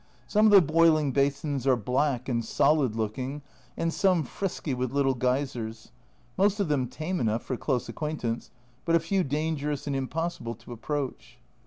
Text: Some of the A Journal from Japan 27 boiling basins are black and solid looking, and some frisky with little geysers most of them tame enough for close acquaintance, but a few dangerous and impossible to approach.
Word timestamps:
Some 0.25 0.47
of 0.47 0.51
the 0.51 0.57
A 0.57 0.61
Journal 0.61 0.67
from 0.67 0.73
Japan 0.73 0.93
27 0.93 0.93
boiling 0.95 1.11
basins 1.13 1.67
are 1.67 1.75
black 1.75 2.27
and 2.29 2.43
solid 2.43 2.95
looking, 2.95 3.41
and 3.77 3.93
some 3.93 4.23
frisky 4.23 4.73
with 4.73 4.91
little 4.91 5.13
geysers 5.13 5.91
most 6.37 6.59
of 6.59 6.69
them 6.69 6.87
tame 6.87 7.19
enough 7.19 7.43
for 7.43 7.55
close 7.55 7.87
acquaintance, 7.87 8.49
but 8.83 8.95
a 8.95 8.99
few 8.99 9.23
dangerous 9.23 9.85
and 9.85 9.95
impossible 9.95 10.55
to 10.55 10.71
approach. 10.73 11.37